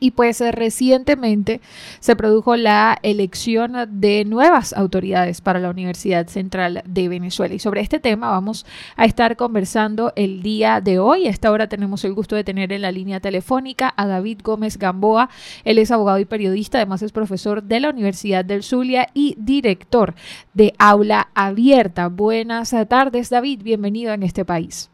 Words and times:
Y 0.00 0.12
pues 0.12 0.40
eh, 0.40 0.50
recientemente 0.50 1.60
se 2.00 2.16
produjo 2.16 2.56
la 2.56 2.98
elección 3.02 3.74
de 4.00 4.24
nuevas 4.24 4.72
autoridades 4.72 5.40
para 5.42 5.60
la 5.60 5.70
Universidad 5.70 6.26
Central 6.26 6.82
de 6.86 7.08
Venezuela. 7.08 7.54
Y 7.54 7.58
sobre 7.58 7.82
este 7.82 8.00
tema 8.00 8.30
vamos 8.30 8.66
a 8.96 9.04
estar 9.04 9.36
conversando 9.36 10.12
el 10.16 10.42
día 10.42 10.80
de 10.80 10.98
hoy. 10.98 11.26
A 11.26 11.30
esta 11.30 11.50
hora 11.50 11.68
tenemos 11.68 12.04
el 12.04 12.14
gusto 12.14 12.34
de 12.34 12.44
tener 12.44 12.72
en 12.72 12.82
la 12.82 12.90
línea 12.92 13.20
telefónica 13.20 13.92
a 13.96 14.06
David 14.06 14.40
Gómez 14.42 14.78
Gamboa. 14.78 15.28
Él 15.64 15.78
es 15.78 15.90
abogado 15.90 16.18
y 16.18 16.24
periodista, 16.24 16.78
además 16.78 17.02
es 17.02 17.12
profesor 17.12 17.62
de 17.62 17.80
la 17.80 17.90
Universidad 17.90 18.44
del 18.44 18.62
Zulia 18.62 19.08
y 19.14 19.36
director 19.38 20.14
de 20.54 20.72
Aula 20.78 21.28
Abierta. 21.34 22.08
Buenas 22.08 22.74
tardes, 22.88 23.30
David. 23.30 23.62
Bienvenido 23.62 24.12
en 24.12 24.22
este 24.22 24.44
país. 24.44 24.90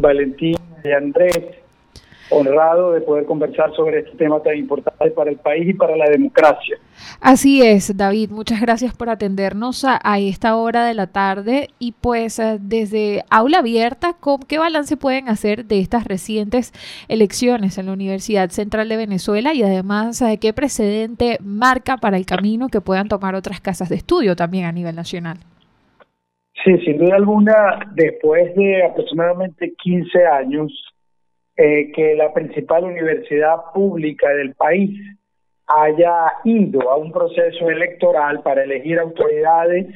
Valentín 0.00 0.56
y 0.84 0.90
Andrés 0.90 1.61
honrado 2.32 2.92
de 2.92 3.00
poder 3.00 3.24
conversar 3.26 3.74
sobre 3.74 4.00
este 4.00 4.16
tema 4.16 4.40
tan 4.42 4.56
importante 4.56 5.10
para 5.10 5.30
el 5.30 5.36
país 5.36 5.68
y 5.68 5.74
para 5.74 5.96
la 5.96 6.08
democracia. 6.08 6.76
Así 7.20 7.62
es, 7.62 7.96
David, 7.96 8.30
muchas 8.30 8.60
gracias 8.60 8.94
por 8.94 9.10
atendernos 9.10 9.84
a, 9.84 10.00
esta 10.18 10.56
hora 10.56 10.86
de 10.86 10.94
la 10.94 11.06
tarde 11.08 11.68
y 11.78 11.92
pues 11.92 12.38
eh, 12.38 12.58
desde 12.60 13.24
Aula 13.30 13.58
Abierta, 13.58 14.16
¿qué 14.48 14.58
balance 14.58 14.96
pueden 14.96 15.28
hacer 15.28 15.64
de 15.64 15.80
estas 15.80 16.04
recientes 16.04 16.72
elecciones 17.08 17.78
en 17.78 17.86
la 17.86 17.92
Universidad 17.92 18.50
Central 18.50 18.88
de 18.88 18.96
Venezuela 18.96 19.54
y 19.54 19.62
además 19.62 20.20
eh, 20.22 20.38
qué 20.40 20.52
precedente 20.52 21.38
marca 21.40 21.96
para 21.96 22.16
el 22.16 22.26
camino 22.26 22.68
que 22.68 22.80
puedan 22.80 23.08
tomar 23.08 23.34
otras 23.34 23.60
casas 23.60 23.88
de 23.88 23.96
estudio 23.96 24.36
también 24.36 24.64
a 24.64 24.72
nivel 24.72 24.96
nacional? 24.96 25.38
Sí, 26.64 26.78
sin 26.84 26.98
duda 26.98 27.16
alguna, 27.16 27.90
después 27.94 28.54
de 28.54 28.84
aproximadamente 28.84 29.74
15 29.82 30.26
años 30.26 30.72
eh, 31.56 31.92
que 31.92 32.14
la 32.14 32.32
principal 32.32 32.84
universidad 32.84 33.56
pública 33.74 34.28
del 34.30 34.54
país 34.54 34.90
haya 35.66 36.32
ido 36.44 36.90
a 36.90 36.96
un 36.96 37.12
proceso 37.12 37.68
electoral 37.68 38.42
para 38.42 38.64
elegir 38.64 38.98
autoridades 38.98 39.86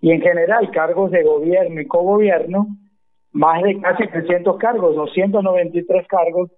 y 0.00 0.10
en 0.10 0.20
general 0.20 0.70
cargos 0.70 1.10
de 1.10 1.22
gobierno 1.22 1.80
y 1.80 1.86
cogobierno, 1.86 2.66
más 3.32 3.62
de 3.62 3.80
casi 3.80 4.06
300 4.08 4.56
cargos, 4.58 4.96
293 4.96 6.06
cargos, 6.06 6.50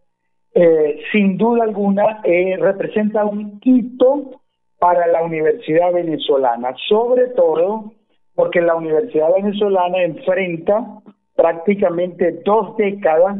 eh, 0.54 1.00
sin 1.12 1.36
duda 1.36 1.64
alguna 1.64 2.20
eh, 2.24 2.56
representa 2.58 3.24
un 3.24 3.60
hito 3.62 4.40
para 4.78 5.06
la 5.08 5.22
universidad 5.22 5.92
venezolana, 5.92 6.74
sobre 6.88 7.28
todo 7.28 7.92
porque 8.34 8.60
la 8.60 8.74
universidad 8.76 9.34
venezolana 9.34 10.02
enfrenta 10.02 11.00
prácticamente 11.34 12.40
dos 12.44 12.76
décadas 12.76 13.36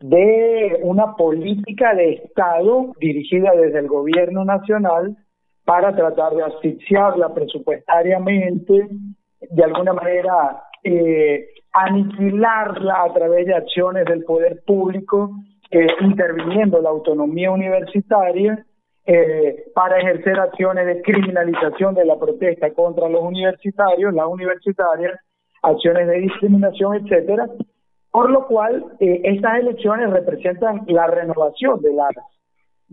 de 0.00 0.80
una 0.82 1.16
política 1.16 1.94
de 1.94 2.14
Estado 2.14 2.92
dirigida 3.00 3.52
desde 3.52 3.78
el 3.78 3.88
gobierno 3.88 4.44
nacional 4.44 5.16
para 5.64 5.94
tratar 5.94 6.34
de 6.34 6.44
asfixiarla 6.44 7.34
presupuestariamente, 7.34 8.88
de 9.50 9.64
alguna 9.64 9.92
manera 9.92 10.62
eh, 10.84 11.48
aniquilarla 11.72 13.02
a 13.02 13.12
través 13.12 13.46
de 13.46 13.54
acciones 13.54 14.04
del 14.06 14.24
poder 14.24 14.62
público, 14.64 15.30
eh, 15.70 15.88
interviniendo 16.00 16.80
la 16.80 16.90
autonomía 16.90 17.50
universitaria 17.50 18.64
eh, 19.04 19.64
para 19.74 19.98
ejercer 19.98 20.38
acciones 20.38 20.86
de 20.86 21.02
criminalización 21.02 21.94
de 21.94 22.04
la 22.04 22.18
protesta 22.18 22.72
contra 22.72 23.08
los 23.08 23.22
universitarios, 23.22 24.14
las 24.14 24.26
universitarias, 24.26 25.18
acciones 25.62 26.06
de 26.06 26.20
discriminación, 26.20 26.94
etcétera, 26.96 27.48
por 28.16 28.30
lo 28.30 28.46
cual, 28.46 28.82
eh, 28.98 29.20
estas 29.24 29.58
elecciones 29.58 30.08
representan 30.08 30.84
la 30.86 31.06
renovación 31.06 31.82
de 31.82 31.92
las 31.92 32.12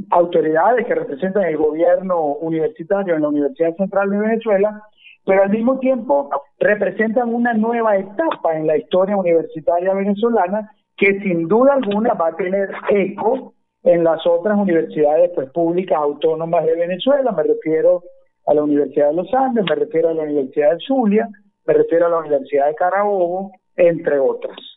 autoridades 0.10 0.86
que 0.86 0.96
representan 0.96 1.44
el 1.44 1.56
gobierno 1.56 2.26
universitario 2.42 3.16
en 3.16 3.22
la 3.22 3.30
Universidad 3.30 3.74
Central 3.78 4.10
de 4.10 4.20
Venezuela, 4.20 4.84
pero 5.26 5.44
al 5.44 5.50
mismo 5.50 5.80
tiempo 5.80 6.30
representan 6.60 7.34
una 7.34 7.54
nueva 7.54 7.96
etapa 7.96 8.58
en 8.58 8.68
la 8.68 8.76
historia 8.76 9.16
universitaria 9.16 9.94
venezolana 9.94 10.70
que 10.98 11.18
sin 11.22 11.48
duda 11.48 11.76
alguna 11.76 12.16
va 12.16 12.28
a 12.28 12.36
tener 12.36 12.72
eco 12.90 13.54
en 13.84 14.04
las 14.04 14.28
otras 14.28 14.58
universidades 14.58 15.32
pues, 15.36 15.50
públicas 15.52 16.00
autónomas 16.00 16.66
de 16.66 16.76
Venezuela. 16.76 17.32
Me 17.32 17.44
refiero 17.44 18.04
a 18.46 18.54
la 18.54 18.64
Universidad 18.64 19.12
de 19.12 19.16
los 19.16 19.34
Andes, 19.34 19.64
me 19.70 19.76
refiero 19.76 20.10
a 20.10 20.16
la 20.16 20.24
Universidad 20.24 20.72
de 20.72 20.80
Zulia, 20.86 21.30
me 21.66 21.76
refiero 21.76 22.08
a 22.08 22.10
la 22.10 22.18
Universidad 22.18 22.68
de 22.68 22.76
Carabobo, 22.76 23.54
entre 23.78 24.20
otras 24.20 24.73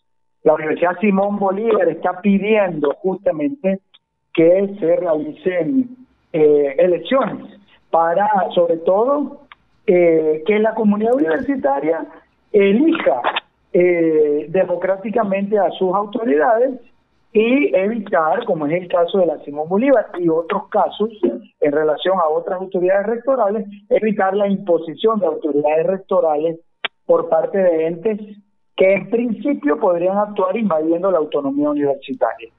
la 0.46 0.54
Universidad 0.54 0.96
Simón 1.00 1.40
Bolívar 1.40 1.88
está 1.88 2.20
pidiendo 2.20 2.94
justamente 3.02 3.80
que 4.32 4.76
se 4.78 4.94
realicen 4.94 5.96
eh, 6.32 6.76
elecciones 6.78 7.58
para, 7.90 8.28
sobre 8.54 8.76
todo, 8.76 9.40
eh, 9.88 10.44
que 10.46 10.60
la 10.60 10.72
comunidad 10.76 11.14
universitaria 11.14 12.06
elija 12.52 13.22
eh, 13.72 14.46
democráticamente 14.48 15.58
a 15.58 15.68
sus 15.70 15.92
autoridades 15.92 16.80
y 17.32 17.74
evitar, 17.74 18.44
como 18.44 18.66
es 18.66 18.82
el 18.82 18.88
caso 18.88 19.18
de 19.18 19.26
la 19.26 19.38
Simón 19.38 19.68
Bolívar 19.68 20.06
y 20.16 20.28
otros 20.28 20.68
casos 20.68 21.10
en 21.60 21.72
relación 21.72 22.20
a 22.20 22.28
otras 22.28 22.60
autoridades 22.60 23.06
rectorales, 23.06 23.66
evitar 23.88 24.36
la 24.36 24.46
imposición 24.46 25.18
de 25.18 25.26
autoridades 25.26 25.88
rectorales 25.88 26.60
por 27.04 27.28
parte 27.28 27.58
de 27.58 27.86
entes 27.88 28.20
que 28.76 28.94
en 28.94 29.10
principio 29.10 29.78
podrían 29.78 30.18
actuar 30.18 30.56
invadiendo 30.56 31.10
la 31.10 31.18
autonomía 31.18 31.70
universitaria. 31.70 32.50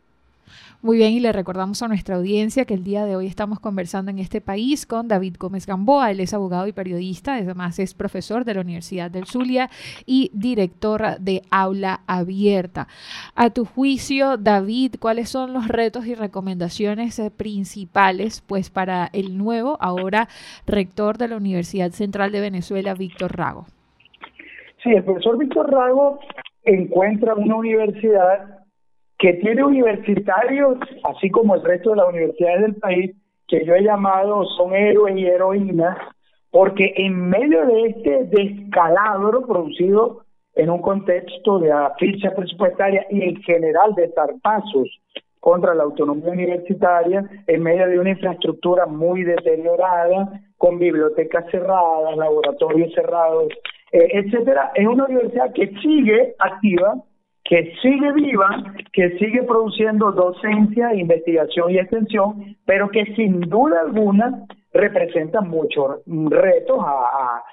Muy 0.84 0.98
bien, 0.98 1.12
y 1.14 1.20
le 1.20 1.32
recordamos 1.32 1.82
a 1.82 1.88
nuestra 1.88 2.18
audiencia 2.18 2.64
que 2.64 2.76
el 2.76 2.84
día 2.84 3.04
de 3.06 3.16
hoy 3.16 3.26
estamos 3.26 3.60
conversando 3.60 4.12
en 4.12 4.20
este 4.20 4.42
país 4.42 4.86
con 4.86 5.08
David 5.08 5.36
Gómez 5.40 5.66
Gamboa. 5.66 6.12
Él 6.12 6.20
es 6.20 6.36
abogado 6.36 6.68
y 6.68 6.72
periodista, 6.72 7.34
además 7.34 7.80
es 7.80 7.96
profesor 7.96 8.46
de 8.46 8.54
la 8.54 8.62
Universidad 8.62 9.10
del 9.10 9.26
Zulia 9.26 9.72
y 10.06 10.30
director 10.34 11.18
de 11.20 11.42
Aula 11.50 12.02
Abierta. 12.06 12.88
A 13.34 13.50
tu 13.50 13.66
juicio, 13.66 14.38
David, 14.38 14.96
¿cuáles 15.00 15.30
son 15.30 15.52
los 15.52 15.68
retos 15.68 16.06
y 16.06 16.14
recomendaciones 16.14 17.18
eh, 17.18 17.32
principales 17.32 18.42
pues, 18.42 18.70
para 18.70 19.10
el 19.14 19.36
nuevo, 19.36 19.80
ahora 19.82 20.30
rector 20.68 21.18
de 21.18 21.28
la 21.28 21.38
Universidad 21.38 21.92
Central 21.92 22.32
de 22.32 22.42
Venezuela, 22.42 22.94
Víctor 22.94 23.36
Rago? 23.36 23.66
Sí, 24.84 24.92
el 24.92 25.04
profesor 25.04 25.38
Víctor 25.38 25.72
Rago 25.72 26.20
encuentra 26.64 27.34
una 27.36 27.56
universidad 27.56 28.60
que 29.18 29.34
tiene 29.34 29.64
universitarios, 29.64 30.78
así 31.04 31.30
como 31.32 31.56
el 31.56 31.64
resto 31.64 31.92
de 31.92 31.96
las 31.96 32.10
universidades 32.10 32.62
del 32.62 32.76
país, 32.76 33.16
que 33.48 33.66
yo 33.66 33.74
he 33.74 33.82
llamado 33.82 34.46
son 34.58 34.76
héroes 34.76 35.18
y 35.18 35.26
heroínas, 35.26 35.98
porque 36.52 36.94
en 36.98 37.30
medio 37.30 37.66
de 37.66 37.82
este 37.88 38.26
descalabro 38.26 39.46
producido 39.46 40.24
en 40.56 40.70
un 40.70 40.82
contexto 40.82 41.60
de 41.60 41.72
ficha 41.98 42.34
presupuestaria 42.36 43.06
y 43.10 43.22
en 43.22 43.42
general 43.44 43.96
de 43.96 44.12
zarpazos 44.14 44.90
contra 45.40 45.74
la 45.74 45.84
autonomía 45.84 46.32
universitaria, 46.32 47.24
en 47.48 47.64
medio 47.64 47.88
de 47.88 48.00
una 48.00 48.10
infraestructura 48.10 48.86
muy 48.86 49.24
deteriorada, 49.24 50.42
con 50.58 50.80
bibliotecas 50.80 51.46
cerradas, 51.52 52.18
laboratorios 52.18 52.94
cerrados, 52.94 53.54
eh, 53.92 54.08
etcétera, 54.14 54.72
es 54.76 54.86
una 54.86 55.06
universidad 55.06 55.54
que 55.54 55.68
sigue 55.82 56.36
activa, 56.40 56.96
que 57.44 57.74
sigue 57.82 58.12
viva, 58.12 58.74
que 58.92 59.18
sigue 59.18 59.44
produciendo 59.44 60.12
docencia, 60.12 60.94
investigación 60.94 61.72
y 61.72 61.78
extensión, 61.78 62.58
pero 62.66 62.90
que 62.90 63.06
sin 63.16 63.40
duda 63.42 63.82
alguna 63.82 64.46
representa 64.74 65.42
muchos 65.42 66.02
retos 66.06 66.78
a, 66.80 67.44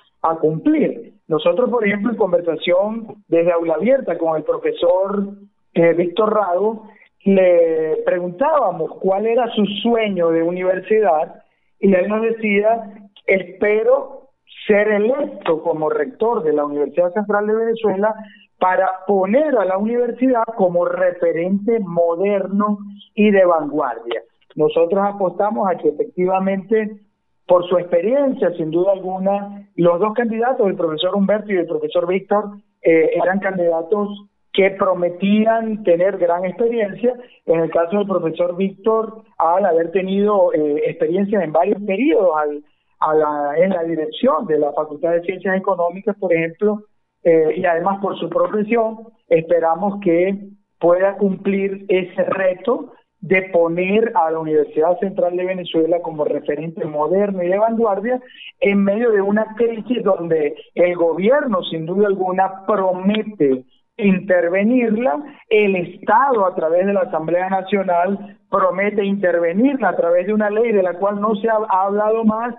cumplir. 0.40 1.12
Nosotros, 1.28 1.68
por 1.68 1.86
ejemplo, 1.86 2.10
en 2.10 2.16
conversación 2.16 3.06
desde 3.28 3.52
aula 3.52 3.74
abierta 3.74 4.16
con 4.16 4.38
el 4.38 4.42
profesor 4.42 5.28
eh, 5.74 5.92
Víctor 5.92 6.32
Rago, 6.32 6.88
le 7.24 7.98
preguntábamos 8.06 8.92
cuál 9.00 9.26
era 9.26 9.46
su 9.50 9.66
sueño 9.82 10.30
de 10.30 10.42
universidad 10.42 11.42
y 11.78 11.92
él 11.94 12.08
nos 12.08 12.22
decía, 12.22 12.90
espero 13.26 14.23
ser 14.66 14.88
electo 14.88 15.62
como 15.62 15.90
rector 15.90 16.42
de 16.42 16.52
la 16.52 16.64
Universidad 16.64 17.12
Central 17.12 17.46
de 17.46 17.54
Venezuela 17.54 18.14
para 18.58 18.88
poner 19.06 19.56
a 19.58 19.64
la 19.64 19.78
universidad 19.78 20.44
como 20.56 20.84
referente 20.84 21.80
moderno 21.80 22.78
y 23.14 23.30
de 23.30 23.44
vanguardia. 23.44 24.22
Nosotros 24.54 25.04
apostamos 25.04 25.68
a 25.68 25.76
que 25.76 25.88
efectivamente, 25.88 27.00
por 27.46 27.68
su 27.68 27.76
experiencia, 27.76 28.52
sin 28.52 28.70
duda 28.70 28.92
alguna, 28.92 29.68
los 29.76 29.98
dos 30.00 30.14
candidatos, 30.14 30.66
el 30.66 30.76
profesor 30.76 31.14
Humberto 31.14 31.52
y 31.52 31.56
el 31.56 31.66
profesor 31.66 32.06
Víctor, 32.06 32.58
eh, 32.82 33.10
eran 33.14 33.40
candidatos 33.40 34.08
que 34.52 34.70
prometían 34.70 35.82
tener 35.82 36.16
gran 36.16 36.44
experiencia. 36.44 37.14
En 37.44 37.60
el 37.60 37.70
caso 37.70 37.98
del 37.98 38.06
profesor 38.06 38.56
Víctor, 38.56 39.24
al 39.36 39.66
haber 39.66 39.90
tenido 39.90 40.52
eh, 40.52 40.82
experiencia 40.86 41.42
en 41.42 41.52
varios 41.52 41.82
periodos 41.82 42.30
al 42.38 42.64
a 43.04 43.14
la, 43.14 43.54
en 43.58 43.70
la 43.70 43.82
dirección 43.82 44.46
de 44.46 44.58
la 44.58 44.72
Facultad 44.72 45.12
de 45.12 45.22
Ciencias 45.22 45.56
Económicas, 45.56 46.16
por 46.16 46.32
ejemplo, 46.32 46.84
eh, 47.22 47.54
y 47.56 47.64
además 47.64 48.00
por 48.00 48.18
su 48.18 48.28
profesión, 48.28 49.08
esperamos 49.28 50.00
que 50.02 50.38
pueda 50.78 51.16
cumplir 51.16 51.84
ese 51.88 52.24
reto 52.24 52.92
de 53.20 53.42
poner 53.52 54.12
a 54.14 54.30
la 54.30 54.38
Universidad 54.38 54.98
Central 54.98 55.34
de 55.36 55.46
Venezuela 55.46 56.00
como 56.02 56.26
referente 56.26 56.84
moderno 56.84 57.42
y 57.42 57.48
de 57.48 57.56
vanguardia 57.56 58.20
en 58.60 58.84
medio 58.84 59.10
de 59.12 59.22
una 59.22 59.54
crisis 59.56 60.02
donde 60.02 60.54
el 60.74 60.94
gobierno, 60.94 61.62
sin 61.62 61.86
duda 61.86 62.06
alguna, 62.06 62.66
promete 62.66 63.64
intervenirla, 63.96 65.22
el 65.48 65.76
Estado 65.76 66.44
a 66.44 66.54
través 66.54 66.84
de 66.84 66.92
la 66.92 67.02
Asamblea 67.02 67.48
Nacional 67.48 68.38
promete 68.50 69.04
intervenirla 69.04 69.90
a 69.90 69.96
través 69.96 70.26
de 70.26 70.34
una 70.34 70.50
ley 70.50 70.72
de 70.72 70.82
la 70.82 70.94
cual 70.94 71.20
no 71.20 71.34
se 71.36 71.48
ha, 71.48 71.56
hablado 71.70 72.24
más 72.24 72.54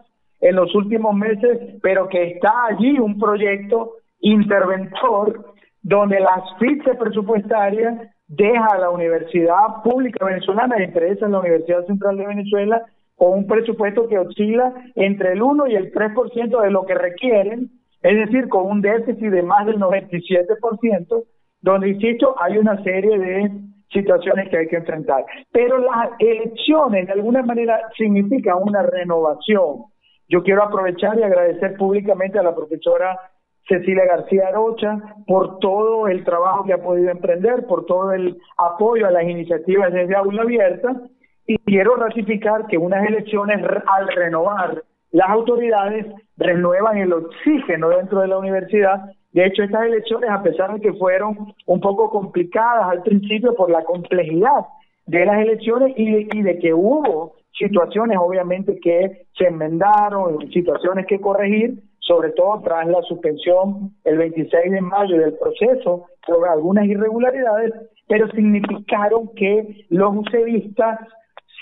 en 0.45 0.55
los 0.55 0.75
últimos 0.75 1.15
meses, 1.15 1.59
pero 1.81 2.07
que 2.07 2.23
está 2.33 2.67
allí 2.69 2.99
un 2.99 3.17
proyecto 3.17 3.93
interventor 4.19 5.43
donde 5.81 6.19
la 6.19 6.35
asfixia 6.35 6.93
presupuestaria 6.99 8.11
deja 8.27 8.67
a 8.67 8.77
la 8.77 8.91
Universidad 8.91 9.81
Pública 9.83 10.23
Venezolana, 10.23 10.75
entre 10.77 11.09
esas 11.09 11.31
la 11.31 11.39
Universidad 11.39 11.87
Central 11.87 12.17
de 12.17 12.27
Venezuela, 12.27 12.83
con 13.15 13.39
un 13.39 13.47
presupuesto 13.47 14.07
que 14.07 14.19
oscila 14.19 14.71
entre 14.93 15.33
el 15.33 15.41
1 15.41 15.65
y 15.67 15.75
el 15.75 15.91
3% 15.91 16.61
de 16.61 16.69
lo 16.69 16.85
que 16.85 16.93
requieren, 16.93 17.71
es 18.03 18.15
decir, 18.15 18.47
con 18.47 18.67
un 18.67 18.81
déficit 18.81 19.31
de 19.31 19.41
más 19.41 19.65
del 19.65 19.79
97%, 19.79 21.23
donde, 21.61 21.89
insisto, 21.89 22.35
hay 22.39 22.59
una 22.59 22.83
serie 22.83 23.17
de 23.17 23.51
situaciones 23.91 24.49
que 24.49 24.57
hay 24.57 24.67
que 24.67 24.75
enfrentar. 24.75 25.25
Pero 25.51 25.79
las 25.79 26.11
elecciones, 26.19 27.07
de 27.07 27.13
alguna 27.13 27.41
manera, 27.41 27.79
significan 27.97 28.57
una 28.61 28.83
renovación. 28.83 29.85
Yo 30.27 30.43
quiero 30.43 30.63
aprovechar 30.63 31.17
y 31.19 31.23
agradecer 31.23 31.75
públicamente 31.77 32.39
a 32.39 32.43
la 32.43 32.55
profesora 32.55 33.19
Cecilia 33.67 34.05
García 34.05 34.51
Rocha 34.51 34.97
por 35.27 35.59
todo 35.59 36.07
el 36.07 36.23
trabajo 36.23 36.65
que 36.65 36.73
ha 36.73 36.81
podido 36.81 37.09
emprender, 37.09 37.65
por 37.67 37.85
todo 37.85 38.11
el 38.11 38.37
apoyo 38.57 39.07
a 39.07 39.11
las 39.11 39.23
iniciativas 39.23 39.91
desde 39.91 40.15
Aula 40.15 40.43
Abierta 40.43 41.01
y 41.47 41.57
quiero 41.59 41.95
ratificar 41.95 42.67
que 42.67 42.77
unas 42.77 43.07
elecciones 43.07 43.63
al 43.87 44.07
renovar 44.07 44.83
las 45.11 45.29
autoridades 45.29 46.07
renuevan 46.37 46.97
el 46.97 47.13
oxígeno 47.13 47.89
dentro 47.89 48.21
de 48.21 48.27
la 48.27 48.37
universidad. 48.37 49.11
De 49.31 49.45
hecho, 49.45 49.63
estas 49.63 49.85
elecciones, 49.85 50.29
a 50.29 50.43
pesar 50.43 50.73
de 50.73 50.81
que 50.81 50.93
fueron 50.93 51.53
un 51.65 51.79
poco 51.79 52.09
complicadas 52.09 52.89
al 52.89 53.03
principio 53.03 53.55
por 53.55 53.69
la 53.69 53.83
complejidad 53.83 54.65
de 55.05 55.25
las 55.25 55.39
elecciones 55.39 55.93
y 55.97 56.27
y 56.31 56.41
de 56.41 56.59
que 56.59 56.73
hubo 56.73 57.35
situaciones 57.57 58.17
obviamente 58.19 58.79
que 58.81 59.27
se 59.37 59.47
enmendaron, 59.47 60.49
situaciones 60.51 61.05
que 61.07 61.19
corregir, 61.19 61.81
sobre 61.99 62.31
todo 62.31 62.61
tras 62.61 62.87
la 62.87 63.01
suspensión 63.03 63.91
el 64.03 64.17
26 64.17 64.71
de 64.71 64.81
mayo 64.81 65.17
del 65.17 65.33
proceso 65.37 66.05
por 66.25 66.47
algunas 66.47 66.85
irregularidades, 66.85 67.73
pero 68.07 68.29
significaron 68.31 69.29
que 69.35 69.85
los 69.89 70.15
UCBistas 70.15 70.99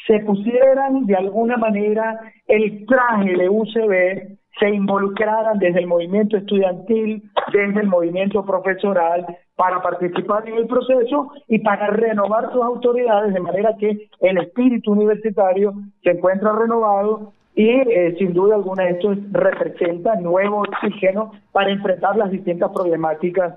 se 0.07 0.19
pusieran 0.19 1.05
de 1.05 1.15
alguna 1.15 1.55
manera 1.57 2.19
el 2.47 2.85
traje 2.85 3.37
de 3.37 3.49
UCB, 3.49 4.37
se 4.59 4.69
involucraran 4.69 5.57
desde 5.59 5.79
el 5.79 5.87
movimiento 5.87 6.37
estudiantil, 6.37 7.23
desde 7.51 7.81
el 7.81 7.87
movimiento 7.87 8.45
profesoral, 8.45 9.25
para 9.55 9.81
participar 9.81 10.47
en 10.47 10.55
el 10.55 10.67
proceso 10.67 11.31
y 11.47 11.59
para 11.59 11.87
renovar 11.87 12.51
sus 12.51 12.61
autoridades, 12.61 13.33
de 13.33 13.39
manera 13.39 13.75
que 13.77 14.09
el 14.21 14.37
espíritu 14.37 14.91
universitario 14.91 15.73
se 16.03 16.11
encuentra 16.11 16.53
renovado 16.53 17.33
y 17.55 17.69
eh, 17.69 18.15
sin 18.17 18.33
duda 18.33 18.55
alguna 18.55 18.89
esto 18.89 19.13
representa 19.31 20.15
nuevo 20.15 20.61
oxígeno 20.61 21.31
para 21.51 21.69
enfrentar 21.69 22.15
las 22.17 22.31
distintas 22.31 22.71
problemáticas 22.71 23.55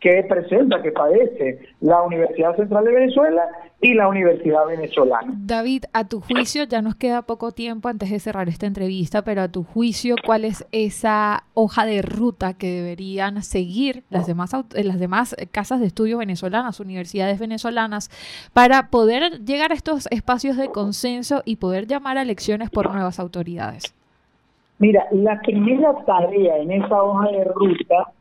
que 0.00 0.22
presenta, 0.28 0.82
que 0.82 0.92
padece 0.92 1.58
la 1.80 2.02
Universidad 2.02 2.54
Central 2.56 2.84
de 2.84 2.92
Venezuela 2.92 3.42
y 3.80 3.94
la 3.94 4.08
Universidad 4.08 4.66
Venezolana. 4.66 5.32
David, 5.36 5.84
a 5.92 6.04
tu 6.04 6.20
juicio, 6.20 6.64
ya 6.64 6.82
nos 6.82 6.96
queda 6.96 7.22
poco 7.22 7.52
tiempo 7.52 7.88
antes 7.88 8.10
de 8.10 8.18
cerrar 8.18 8.48
esta 8.48 8.66
entrevista, 8.66 9.22
pero 9.22 9.42
a 9.42 9.48
tu 9.48 9.64
juicio, 9.64 10.16
¿cuál 10.24 10.44
es 10.44 10.66
esa 10.72 11.44
hoja 11.54 11.86
de 11.86 12.02
ruta 12.02 12.54
que 12.54 12.70
deberían 12.70 13.42
seguir 13.42 14.04
las 14.10 14.26
demás, 14.26 14.52
las 14.72 15.00
demás 15.00 15.36
casas 15.50 15.80
de 15.80 15.86
estudio 15.86 16.18
venezolanas, 16.18 16.80
universidades 16.80 17.38
venezolanas, 17.38 18.10
para 18.52 18.88
poder 18.88 19.44
llegar 19.44 19.72
a 19.72 19.74
estos 19.74 20.06
espacios 20.10 20.56
de 20.56 20.68
consenso 20.68 21.42
y 21.44 21.56
poder 21.56 21.86
llamar 21.86 22.18
a 22.18 22.22
elecciones 22.22 22.70
por 22.70 22.92
nuevas 22.92 23.18
autoridades? 23.18 23.94
Mira, 24.78 25.06
la 25.10 25.40
primera 25.40 25.94
tarea 26.04 26.58
en 26.58 26.70
esa 26.70 27.02
hoja 27.02 27.30
de 27.30 27.44
ruta 27.44 28.12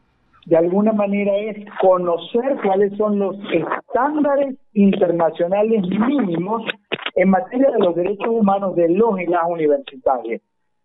de 0.45 0.57
alguna 0.57 0.93
manera 0.93 1.35
es 1.35 1.57
conocer 1.81 2.57
cuáles 2.63 2.95
son 2.97 3.17
los 3.19 3.35
estándares 3.51 4.55
internacionales 4.73 5.81
mínimos 5.81 6.63
en 7.15 7.29
materia 7.29 7.71
de 7.71 7.79
los 7.79 7.95
derechos 7.95 8.27
humanos 8.27 8.75
de 8.75 8.89
los 8.89 9.19
y 9.19 9.25
las 9.25 9.43
universitarias. 9.47 10.41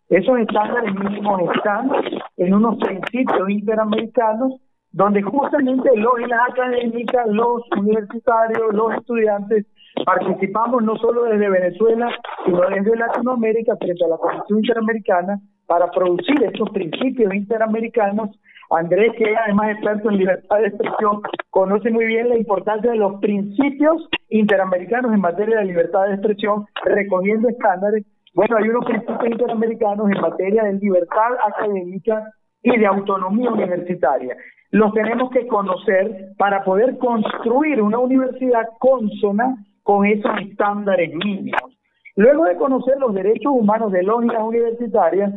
Esos 0.09 0.39
estándares 0.39 0.93
mínimos 0.95 1.41
están 1.55 1.91
en 2.37 2.53
unos 2.53 2.77
principios 2.79 3.49
interamericanos 3.49 4.53
donde 4.91 5.21
justamente 5.21 5.89
los 5.95 6.19
y 6.19 6.27
las 6.27 6.49
académicas, 6.49 7.27
los 7.27 7.61
universitarios, 7.77 8.73
los 8.73 8.93
estudiantes 8.95 9.65
participamos 10.05 10.83
no 10.83 10.95
solo 10.97 11.23
desde 11.23 11.49
Venezuela, 11.49 12.09
sino 12.45 12.61
desde 12.61 12.95
Latinoamérica 12.97 13.77
frente 13.77 14.03
a 14.03 14.09
la 14.09 14.17
Comisión 14.17 14.59
Interamericana 14.59 15.39
para 15.67 15.89
producir 15.91 16.43
estos 16.43 16.69
principios 16.71 17.33
interamericanos 17.33 18.31
Andrés, 18.71 19.11
que 19.17 19.25
es 19.25 19.37
además 19.37 19.71
experto 19.71 20.09
en 20.09 20.17
libertad 20.17 20.59
de 20.59 20.67
expresión, 20.67 21.21
conoce 21.49 21.91
muy 21.91 22.05
bien 22.05 22.29
la 22.29 22.37
importancia 22.37 22.91
de 22.91 22.97
los 22.97 23.19
principios 23.19 24.07
interamericanos 24.29 25.13
en 25.13 25.19
materia 25.19 25.59
de 25.59 25.65
libertad 25.65 26.07
de 26.07 26.13
expresión, 26.13 26.65
recogiendo 26.85 27.49
estándares. 27.49 28.05
Bueno, 28.33 28.55
hay 28.57 28.69
unos 28.69 28.85
principios 28.85 29.29
interamericanos 29.29 30.09
en 30.09 30.21
materia 30.21 30.63
de 30.63 30.73
libertad 30.75 31.33
académica 31.45 32.31
y 32.63 32.77
de 32.77 32.85
autonomía 32.85 33.51
universitaria. 33.51 34.37
Los 34.71 34.93
tenemos 34.93 35.31
que 35.31 35.47
conocer 35.47 36.29
para 36.37 36.63
poder 36.63 36.97
construir 36.97 37.81
una 37.81 37.99
universidad 37.99 38.67
consona 38.79 39.57
con 39.83 40.05
esos 40.05 40.31
estándares 40.49 41.13
mínimos. 41.13 41.77
Luego 42.15 42.45
de 42.45 42.55
conocer 42.55 42.97
los 42.99 43.13
derechos 43.13 43.51
humanos 43.51 43.91
de 43.91 44.03
los 44.03 44.23
y 44.23 44.27
las 44.27 44.43
universitarias, 44.43 45.33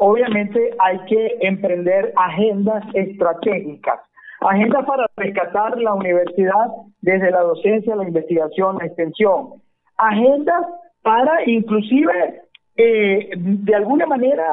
obviamente 0.00 0.70
hay 0.78 0.98
que 1.00 1.36
emprender 1.42 2.12
agendas 2.16 2.82
estratégicas, 2.94 4.00
agendas 4.40 4.86
para 4.86 5.06
rescatar 5.16 5.78
la 5.78 5.94
universidad 5.94 6.68
desde 7.02 7.30
la 7.30 7.42
docencia, 7.42 7.94
la 7.94 8.08
investigación, 8.08 8.78
la 8.78 8.86
extensión, 8.86 9.60
agendas 9.98 10.66
para 11.02 11.44
inclusive 11.46 12.40
eh, 12.76 13.30
de 13.36 13.74
alguna 13.74 14.06
manera 14.06 14.48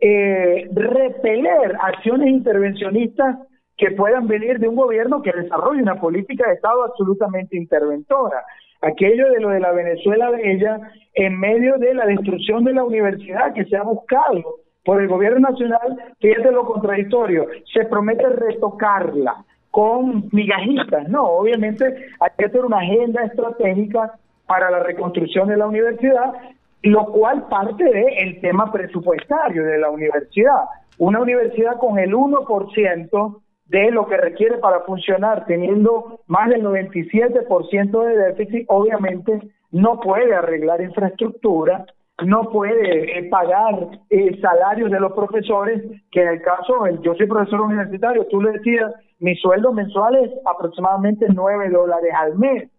eh, 0.00 0.68
repeler 0.72 1.76
acciones 1.80 2.28
intervencionistas 2.30 3.36
que 3.76 3.92
puedan 3.92 4.26
venir 4.26 4.58
de 4.58 4.66
un 4.66 4.74
gobierno 4.74 5.22
que 5.22 5.30
desarrolle 5.30 5.80
una 5.80 6.00
política 6.00 6.48
de 6.48 6.54
Estado 6.54 6.84
absolutamente 6.84 7.56
interventora. 7.56 8.42
Aquello 8.80 9.30
de 9.30 9.40
lo 9.40 9.50
de 9.50 9.60
la 9.60 9.70
Venezuela 9.70 10.32
de 10.32 10.52
ella, 10.54 10.80
en 11.14 11.38
medio 11.38 11.78
de 11.78 11.94
la 11.94 12.06
destrucción 12.06 12.64
de 12.64 12.72
la 12.72 12.82
universidad 12.82 13.54
que 13.54 13.64
se 13.66 13.76
ha 13.76 13.82
buscado 13.82 14.42
por 14.88 15.02
el 15.02 15.08
gobierno 15.08 15.50
nacional, 15.50 15.98
fíjate 16.18 16.50
lo 16.50 16.64
contradictorio, 16.64 17.46
se 17.74 17.84
promete 17.84 18.26
retocarla 18.26 19.44
con 19.70 20.30
migajitas, 20.32 21.06
no, 21.10 21.24
obviamente 21.24 21.84
hay 22.20 22.30
que 22.38 22.46
hacer 22.46 22.64
una 22.64 22.78
agenda 22.78 23.22
estratégica 23.22 24.14
para 24.46 24.70
la 24.70 24.78
reconstrucción 24.78 25.48
de 25.48 25.58
la 25.58 25.66
universidad, 25.66 26.32
lo 26.80 27.04
cual 27.12 27.48
parte 27.48 27.84
del 27.84 28.40
tema 28.40 28.72
presupuestario 28.72 29.62
de 29.62 29.76
la 29.76 29.90
universidad. 29.90 30.62
Una 30.96 31.20
universidad 31.20 31.76
con 31.76 31.98
el 31.98 32.14
1% 32.14 33.40
de 33.66 33.90
lo 33.90 34.06
que 34.06 34.16
requiere 34.16 34.56
para 34.56 34.80
funcionar, 34.86 35.44
teniendo 35.44 36.20
más 36.28 36.48
del 36.48 36.64
97% 36.64 38.04
de 38.06 38.16
déficit, 38.16 38.64
obviamente 38.68 39.38
no 39.70 40.00
puede 40.00 40.34
arreglar 40.34 40.80
infraestructura, 40.80 41.84
no 42.24 42.50
puede 42.50 43.18
eh, 43.18 43.28
pagar 43.28 43.74
eh, 44.10 44.40
salarios 44.40 44.90
de 44.90 45.00
los 45.00 45.12
profesores, 45.12 45.82
que 46.10 46.22
en 46.22 46.28
el 46.28 46.42
caso, 46.42 46.86
yo 47.02 47.14
soy 47.14 47.26
profesor 47.26 47.60
universitario, 47.60 48.26
tú 48.26 48.40
le 48.40 48.52
decías, 48.52 48.92
mi 49.20 49.36
sueldo 49.36 49.72
mensual 49.72 50.16
es 50.16 50.30
aproximadamente 50.44 51.26
9 51.28 51.70
dólares 51.70 52.12
al 52.14 52.36
mes, 52.36 52.70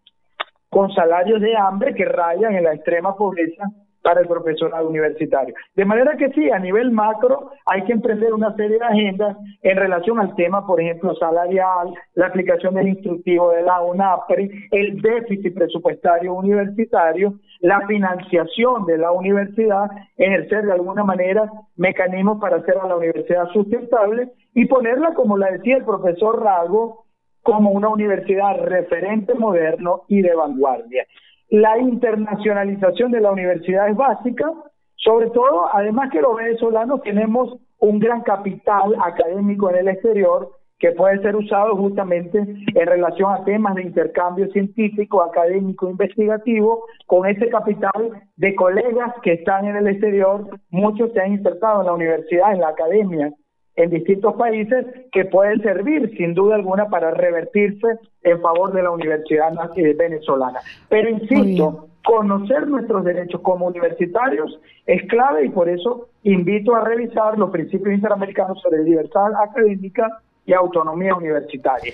con 0.69 0.91
salarios 0.91 1.41
de 1.41 1.55
hambre 1.55 1.95
que 1.95 2.05
rayan 2.05 2.55
en 2.55 2.63
la 2.63 2.73
extrema 2.73 3.15
pobreza 3.15 3.63
para 4.01 4.21
el 4.21 4.27
profesorado 4.27 4.87
universitario. 4.87 5.53
De 5.75 5.85
manera 5.85 6.15
que 6.17 6.29
sí, 6.29 6.49
a 6.49 6.59
nivel 6.59 6.91
macro 6.91 7.51
hay 7.65 7.83
que 7.83 7.93
emprender 7.93 8.33
una 8.33 8.55
serie 8.55 8.77
de 8.77 8.85
agendas 8.85 9.37
en 9.61 9.77
relación 9.77 10.19
al 10.19 10.35
tema, 10.35 10.65
por 10.65 10.81
ejemplo, 10.81 11.15
salarial, 11.15 11.93
la 12.13 12.27
aplicación 12.27 12.75
del 12.75 12.89
instructivo 12.89 13.51
de 13.51 13.63
la 13.63 13.81
UNAPRI, 13.81 14.67
el 14.71 15.01
déficit 15.01 15.53
presupuestario 15.53 16.33
universitario, 16.33 17.35
la 17.59 17.85
financiación 17.87 18.85
de 18.85 18.97
la 18.97 19.11
universidad, 19.11 19.89
ejercer 20.17 20.65
de 20.65 20.73
alguna 20.73 21.03
manera 21.03 21.49
mecanismos 21.75 22.39
para 22.39 22.57
hacer 22.57 22.75
a 22.81 22.87
la 22.87 22.95
universidad 22.95 23.49
sustentable 23.49 24.29
y 24.53 24.65
ponerla, 24.65 25.13
como 25.13 25.37
la 25.37 25.51
decía 25.51 25.77
el 25.77 25.85
profesor 25.85 26.41
Rago, 26.41 27.05
como 27.41 27.71
una 27.71 27.89
universidad 27.89 28.59
referente 28.61 29.33
moderno 29.33 30.03
y 30.07 30.21
de 30.21 30.35
vanguardia. 30.35 31.05
La 31.49 31.79
internacionalización 31.79 33.11
de 33.11 33.21
la 33.21 33.31
universidad 33.31 33.89
es 33.89 33.95
básica, 33.95 34.51
sobre 34.95 35.29
todo, 35.31 35.67
además 35.73 36.11
que 36.11 36.21
los 36.21 36.35
venezolanos 36.35 37.01
tenemos 37.01 37.57
un 37.79 37.99
gran 37.99 38.21
capital 38.21 38.95
académico 39.01 39.69
en 39.69 39.77
el 39.77 39.87
exterior 39.87 40.51
que 40.77 40.91
puede 40.91 41.21
ser 41.21 41.35
usado 41.35 41.75
justamente 41.75 42.37
en 42.39 42.87
relación 42.87 43.33
a 43.33 43.43
temas 43.43 43.75
de 43.75 43.83
intercambio 43.83 44.47
científico, 44.51 45.21
académico, 45.21 45.89
investigativo, 45.89 46.85
con 47.05 47.27
ese 47.27 47.49
capital 47.49 48.21
de 48.37 48.55
colegas 48.55 49.13
que 49.21 49.33
están 49.33 49.65
en 49.65 49.75
el 49.75 49.87
exterior, 49.87 50.47
muchos 50.69 51.11
se 51.13 51.19
han 51.19 51.33
insertado 51.33 51.81
en 51.81 51.87
la 51.87 51.93
universidad, 51.93 52.53
en 52.53 52.61
la 52.61 52.69
academia, 52.69 53.33
en 53.79 53.89
distintos 53.89 54.35
países 54.35 54.85
que 55.09 55.23
pueden 55.23 55.61
servir 55.61 56.13
sin 56.17 56.33
duda 56.33 56.55
alguna 56.55 56.89
para 56.89 57.11
revertirse 57.11 57.87
en 58.23 58.41
favor 58.41 58.73
de 58.73 58.83
la 58.83 58.91
universidad 58.91 59.53
venezolana. 59.97 60.59
Pero 60.89 61.09
insisto, 61.09 61.87
conocer 62.03 62.67
nuestros 62.67 63.05
derechos 63.05 63.39
como 63.39 63.67
universitarios 63.67 64.59
es 64.85 65.07
clave 65.07 65.45
y 65.45 65.49
por 65.49 65.69
eso 65.69 66.09
invito 66.23 66.75
a 66.75 66.83
revisar 66.83 67.37
los 67.37 67.51
principios 67.51 67.95
interamericanos 67.95 68.61
sobre 68.61 68.83
libertad 68.83 69.31
académica 69.41 70.19
y 70.45 70.51
autonomía 70.51 71.15
universitaria. 71.15 71.93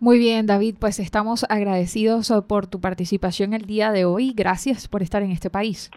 Muy 0.00 0.18
bien, 0.18 0.46
David, 0.46 0.76
pues 0.80 0.98
estamos 0.98 1.46
agradecidos 1.48 2.32
por 2.48 2.66
tu 2.66 2.80
participación 2.80 3.52
el 3.52 3.66
día 3.66 3.92
de 3.92 4.04
hoy. 4.04 4.32
Gracias 4.34 4.88
por 4.88 5.00
estar 5.00 5.22
en 5.22 5.30
este 5.30 5.48
país. 5.48 5.92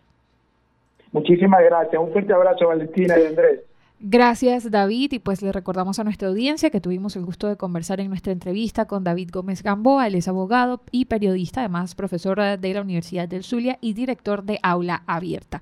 Muchísimas 1.11 1.63
gracias. 1.63 1.99
Un 1.99 2.11
fuerte 2.11 2.33
abrazo, 2.33 2.67
Valentina 2.67 3.17
y 3.17 3.25
Andrés. 3.25 3.61
Gracias 3.99 4.69
David 4.69 5.13
y 5.13 5.19
pues 5.19 5.41
le 5.41 5.51
recordamos 5.51 5.97
a 5.99 6.03
nuestra 6.03 6.27
audiencia 6.27 6.69
que 6.69 6.81
tuvimos 6.81 7.15
el 7.15 7.23
gusto 7.23 7.47
de 7.47 7.55
conversar 7.55 7.99
en 8.01 8.09
nuestra 8.09 8.33
entrevista 8.33 8.85
con 8.85 9.03
David 9.03 9.29
Gómez 9.31 9.63
Gamboa, 9.63 10.07
él 10.07 10.15
es 10.15 10.27
abogado 10.27 10.81
y 10.91 11.05
periodista, 11.05 11.61
además 11.61 11.95
profesor 11.95 12.59
de 12.59 12.73
la 12.73 12.81
Universidad 12.81 13.27
del 13.29 13.43
Zulia 13.43 13.77
y 13.81 13.93
director 13.93 14.43
de 14.43 14.59
Aula 14.61 15.03
Abierta. 15.07 15.61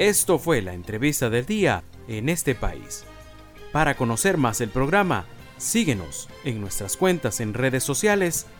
Esto 0.00 0.38
fue 0.38 0.62
la 0.62 0.72
entrevista 0.72 1.28
del 1.28 1.44
día 1.44 1.84
en 2.08 2.30
este 2.30 2.54
país. 2.54 3.04
Para 3.70 3.98
conocer 3.98 4.38
más 4.38 4.62
el 4.62 4.70
programa, 4.70 5.26
síguenos 5.58 6.26
en 6.42 6.58
nuestras 6.58 6.96
cuentas 6.96 7.38
en 7.40 7.52
redes 7.52 7.84
sociales. 7.84 8.46